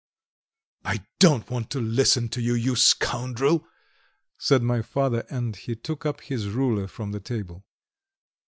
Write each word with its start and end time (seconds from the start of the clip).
"I 0.83 1.05
don't 1.19 1.47
want 1.51 1.69
to 1.69 1.79
listen 1.79 2.27
to 2.29 2.41
you, 2.41 2.55
you 2.55 2.75
scoundrel!" 2.75 3.67
said 4.35 4.63
my 4.63 4.81
father, 4.81 5.23
and 5.29 5.55
he 5.55 5.75
took 5.75 6.07
up 6.07 6.21
his 6.21 6.47
ruler 6.47 6.87
from 6.87 7.11
the 7.11 7.19
table. 7.19 7.67